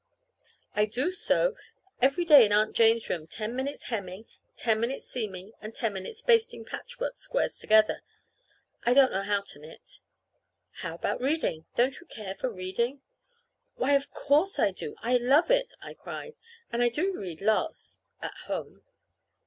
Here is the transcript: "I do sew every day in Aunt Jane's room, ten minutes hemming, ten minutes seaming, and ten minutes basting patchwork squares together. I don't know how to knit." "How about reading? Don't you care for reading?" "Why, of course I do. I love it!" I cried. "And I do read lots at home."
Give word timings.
"I 0.75 0.85
do 0.85 1.11
sew 1.11 1.55
every 2.01 2.25
day 2.25 2.43
in 2.43 2.51
Aunt 2.51 2.75
Jane's 2.75 3.07
room, 3.07 3.27
ten 3.27 3.55
minutes 3.55 3.83
hemming, 3.83 4.25
ten 4.57 4.79
minutes 4.79 5.05
seaming, 5.07 5.51
and 5.61 5.75
ten 5.75 5.93
minutes 5.93 6.23
basting 6.23 6.65
patchwork 6.65 7.19
squares 7.19 7.59
together. 7.59 8.01
I 8.83 8.95
don't 8.95 9.11
know 9.11 9.21
how 9.21 9.41
to 9.41 9.59
knit." 9.59 9.99
"How 10.77 10.95
about 10.95 11.21
reading? 11.21 11.65
Don't 11.75 11.99
you 11.99 12.07
care 12.07 12.33
for 12.33 12.51
reading?" 12.51 13.03
"Why, 13.75 13.91
of 13.93 14.09
course 14.11 14.57
I 14.57 14.71
do. 14.71 14.95
I 15.03 15.17
love 15.17 15.51
it!" 15.51 15.71
I 15.83 15.93
cried. 15.93 16.33
"And 16.73 16.81
I 16.81 16.89
do 16.89 17.15
read 17.15 17.39
lots 17.39 17.99
at 18.23 18.33
home." 18.45 18.81